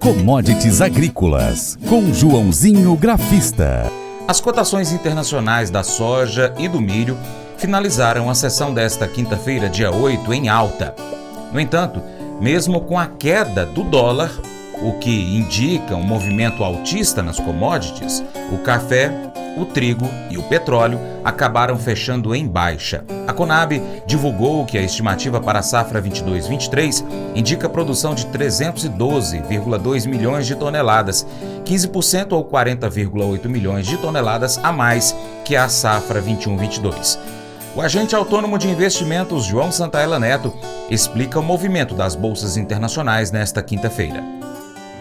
[0.00, 3.92] Commodities Agrícolas, com Joãozinho Grafista.
[4.26, 7.18] As cotações internacionais da soja e do milho
[7.58, 10.94] finalizaram a sessão desta quinta-feira, dia 8, em alta.
[11.52, 12.00] No entanto,
[12.40, 14.32] mesmo com a queda do dólar,
[14.82, 19.12] o que indica um movimento altista nas commodities, o café,
[19.56, 23.04] o trigo e o petróleo acabaram fechando em baixa.
[23.26, 27.04] A Conab divulgou que a estimativa para a safra 22-23
[27.34, 31.26] indica produção de 312,2 milhões de toneladas,
[31.64, 37.18] 15% ou 40,8 milhões de toneladas a mais que a safra 21-22.
[37.74, 40.52] O agente autônomo de investimentos João Santaella Neto
[40.90, 44.39] explica o movimento das bolsas internacionais nesta quinta-feira.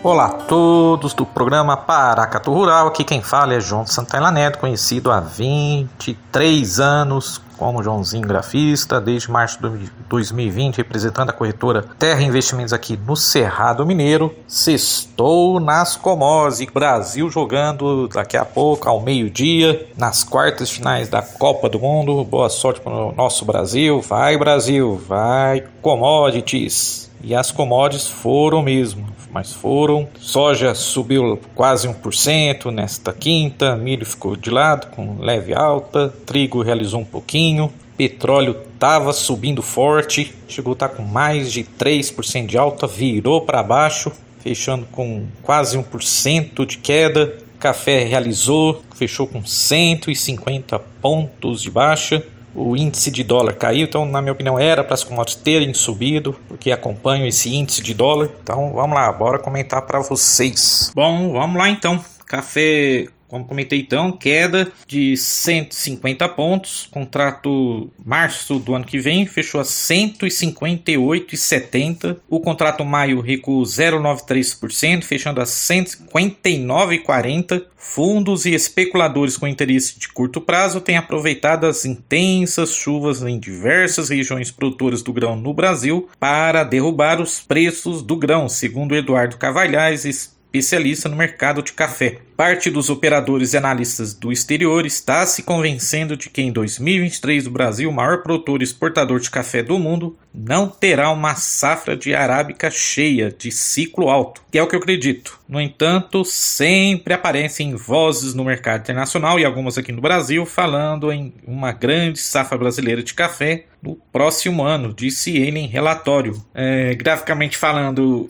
[0.02, 2.88] Olá a todos do programa Paracatu Rural.
[2.88, 9.30] Aqui quem fala é João Santana Neto, conhecido há 23 anos como Joãozinho Grafista, desde
[9.30, 14.34] março de 2020, representando a corretora Terra Investimentos aqui no Cerrado Mineiro.
[14.48, 21.68] Sextou nas Comós Brasil jogando daqui a pouco, ao meio-dia, nas quartas finais da Copa
[21.68, 22.24] do Mundo.
[22.24, 24.00] Boa sorte para o nosso Brasil.
[24.00, 27.09] Vai, Brasil, vai, commodities.
[27.22, 30.08] E as commodities foram mesmo mas foram.
[30.20, 37.02] Soja subiu quase 1% nesta quinta, milho ficou de lado com leve alta, trigo realizou
[37.02, 42.88] um pouquinho, petróleo estava subindo forte, chegou a estar com mais de 3% de alta,
[42.88, 47.38] virou para baixo, fechando com quase 1% de queda.
[47.60, 54.22] Café realizou, fechou com 150 pontos de baixa o índice de dólar caiu, então na
[54.22, 58.30] minha opinião era para as commodities terem subido, porque acompanho esse índice de dólar.
[58.42, 60.92] Então vamos lá, bora comentar para vocês.
[60.96, 62.04] Bom, vamos lá então.
[62.26, 66.88] Café como comentei então, queda de 150 pontos.
[66.90, 72.18] Contrato março do ano que vem fechou a 158,70.
[72.28, 77.66] O contrato maio recuou 0,93%, fechando a 159,40.
[77.78, 84.10] Fundos e especuladores com interesse de curto prazo têm aproveitado as intensas chuvas em diversas
[84.10, 90.04] regiões produtoras do grão no Brasil para derrubar os preços do grão, segundo Eduardo Cavalhais,
[90.50, 92.20] especialista no mercado de café.
[92.36, 97.52] Parte dos operadores e analistas do exterior está se convencendo de que em 2023 o
[97.52, 102.72] Brasil, maior produtor e exportador de café do mundo, não terá uma safra de arábica
[102.72, 105.40] cheia, de ciclo alto, que é o que eu acredito.
[105.48, 111.34] No entanto, sempre aparecem vozes no mercado internacional e algumas aqui no Brasil falando em
[111.46, 116.42] uma grande safra brasileira de café no próximo ano, disse ele em relatório.
[116.54, 118.30] É, graficamente falando,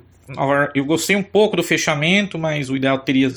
[0.76, 3.30] eu gostei um pouco do fechamento, mas o ideal teria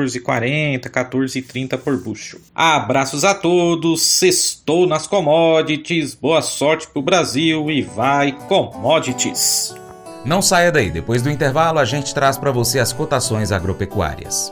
[0.06, 2.40] 14,40, 14,30 por bushel.
[2.54, 9.74] Abraços a todos, sextou nas commodities, boa sorte pro Brasil e vai commodities!
[10.24, 14.52] Não saia daí, depois do intervalo a gente traz para você as cotações agropecuárias.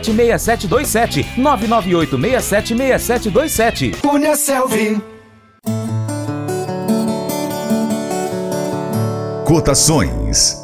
[0.00, 5.02] 998676727 998676727 Cunha Selvi.
[9.44, 10.62] Cotações.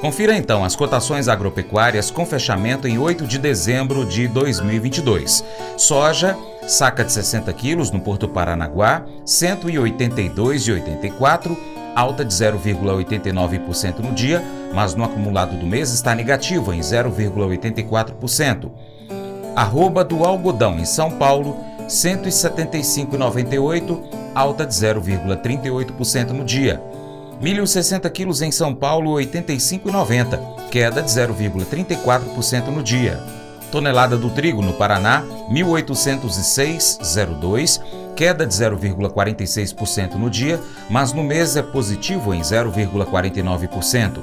[0.00, 5.42] Confira então as cotações agropecuárias com fechamento em 8 de dezembro de 2022.
[5.78, 6.36] Soja,
[6.66, 11.56] saca de 60 quilos no Porto Paranaguá, R$ 182,84
[11.94, 14.42] alta de 0,89% no dia,
[14.74, 18.70] mas no acumulado do mês está negativo em 0,84%.
[19.54, 24.02] Arroba do algodão em São Paulo, 175,98,
[24.34, 26.82] alta de 0,38% no dia.
[27.40, 33.22] Milho 60 quilos em São Paulo, 85,90, queda de 0,34% no dia.
[33.70, 37.82] Tonelada do trigo no Paraná, 1.806,02,
[38.14, 44.20] queda de 0,46% no dia, mas no mês é positivo em 0,49%.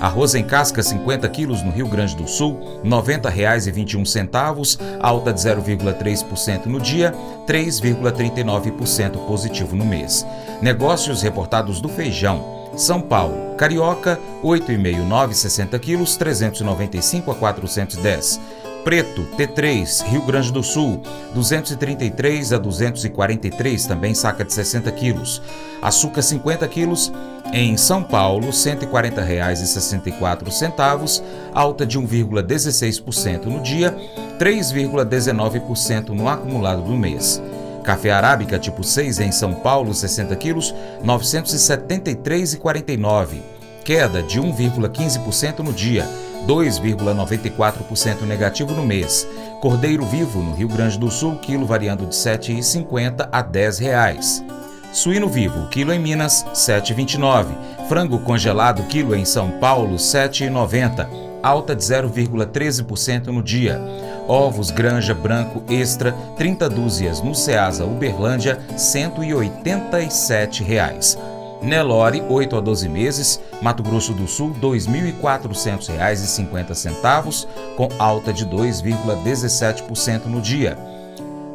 [0.00, 6.66] Arroz em casca 50 quilos no Rio Grande do Sul, R$ 90,21, alta de 0,3%
[6.66, 7.14] no dia,
[7.46, 10.26] 3,39% positivo no mês.
[10.60, 12.60] Negócios reportados do feijão.
[12.76, 18.40] São Paulo, Carioca, 8,5, 60 quilos, 395 a 410.
[18.84, 21.02] Preto, T3, Rio Grande do Sul,
[21.34, 25.40] 233 a 243, também saca de 60 quilos.
[25.80, 27.12] Açúcar 50 quilos,
[27.52, 31.22] em São Paulo, R$ 140,64,
[31.54, 33.96] alta de 1,16% no dia,
[34.38, 37.40] 3,19% no acumulado do mês.
[37.84, 40.74] Café arábica tipo 6 em São Paulo, 60 quilos,
[41.04, 43.40] 973,49.
[43.84, 46.08] Queda de 1,15% no dia,
[46.46, 49.26] 2,94% negativo no mês.
[49.60, 54.44] Cordeiro vivo no Rio Grande do Sul, quilo variando de R$ 7,50 a 10 reais.
[54.92, 57.46] Suíno vivo, quilo em Minas, 7,29.
[57.88, 61.08] Frango congelado, quilo em São Paulo, 7,90.
[61.42, 63.80] Alta de 0,13% no dia.
[64.28, 71.18] Ovos Granja Branco Extra, 30 dúzias no Ceasa Uberlândia, 187 reais.
[71.62, 80.26] Nelore, 8 a 12 meses, Mato Grosso do Sul, R$ 2.400,50, com alta de 2,17%
[80.26, 80.78] no dia.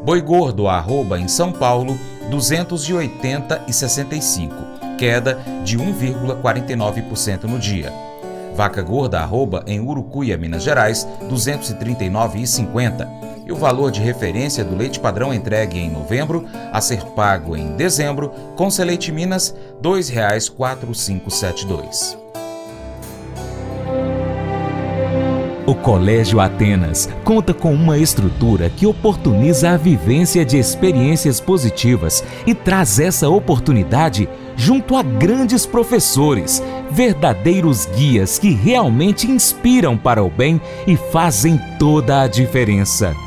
[0.05, 1.99] Boi gordo, arroba, em São Paulo,
[2.31, 7.91] 280,65, queda de 1,49% no dia.
[8.55, 14.99] Vaca gorda, arroba, em Urucuia, Minas Gerais, 239,50 e o valor de referência do leite
[14.99, 22.17] padrão entregue em novembro a ser pago em dezembro com Seleite Minas R$ 2,4572.
[25.67, 32.55] O Colégio Atenas conta com uma estrutura que oportuniza a vivência de experiências positivas e
[32.55, 40.61] traz essa oportunidade junto a grandes professores, verdadeiros guias que realmente inspiram para o bem
[40.87, 43.26] e fazem toda a diferença.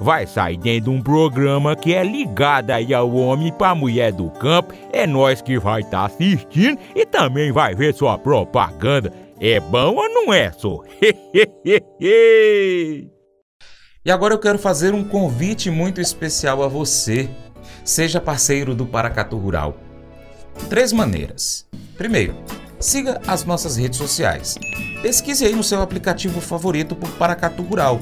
[0.00, 4.30] vai sair dentro de um programa que é ligado aí ao homem para mulher do
[4.30, 4.74] campo.
[4.92, 9.12] É nós que vai estar tá assistindo e também vai ver sua propaganda.
[9.40, 10.80] É bom ou não é, só?
[14.06, 17.26] E agora eu quero fazer um convite muito especial a você.
[17.82, 19.78] Seja parceiro do Paracatu Rural.
[20.68, 21.66] Três maneiras.
[21.96, 22.34] Primeiro,
[22.78, 24.56] siga as nossas redes sociais.
[25.00, 27.98] Pesquise aí no seu aplicativo favorito por Paracatu Rural.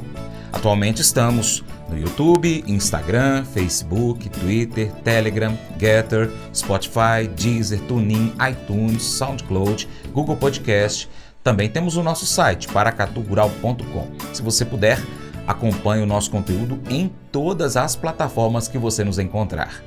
[0.52, 10.36] Atualmente estamos no YouTube, Instagram, Facebook, Twitter, Telegram, Getter, Spotify, Deezer, TuneIn, iTunes, SoundCloud, Google
[10.36, 11.08] Podcast.
[11.42, 14.08] Também temos o nosso site paracatugural.com.
[14.32, 15.02] Se você puder,
[15.46, 19.82] acompanhe o nosso conteúdo em todas as plataformas que você nos encontrar.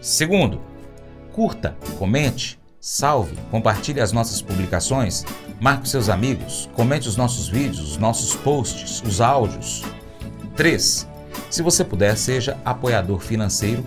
[0.00, 0.60] Segundo,
[1.32, 5.24] curta, comente, salve, compartilhe as nossas publicações,
[5.60, 9.84] marque seus amigos, comente os nossos vídeos, os nossos posts, os áudios.
[10.60, 11.08] 3.
[11.48, 13.82] Se você puder, seja apoiador financeiro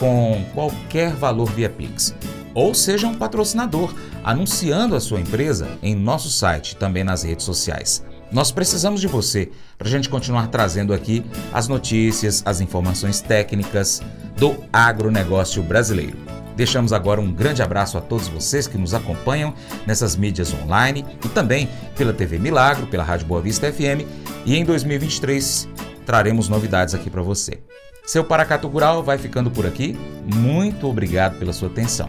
[0.00, 2.14] com qualquer valor via Pix.
[2.54, 3.94] Ou seja um patrocinador,
[4.24, 8.02] anunciando a sua empresa em nosso site e também nas redes sociais.
[8.32, 14.00] Nós precisamos de você para a gente continuar trazendo aqui as notícias, as informações técnicas
[14.38, 16.16] do agronegócio brasileiro.
[16.56, 19.52] Deixamos agora um grande abraço a todos vocês que nos acompanham
[19.86, 24.08] nessas mídias online e também pela TV Milagro, pela Rádio Boa Vista FM
[24.46, 25.75] e em 2023
[26.06, 27.58] traremos novidades aqui para você.
[28.06, 29.98] Seu Paracatu Rural vai ficando por aqui.
[30.24, 32.08] Muito obrigado pela sua atenção.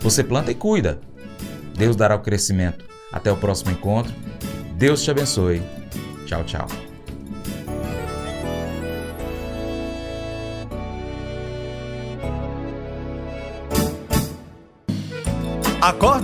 [0.00, 1.00] Você planta e cuida.
[1.74, 2.84] Deus dará o crescimento.
[3.10, 4.14] Até o próximo encontro
[4.78, 5.60] Deus te abençoe.
[6.24, 6.87] Tchau, tchau.